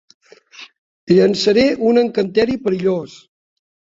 Llançaré 1.11 1.65
un 1.91 2.01
encanteri 2.03 2.57
perillós. 2.63 3.19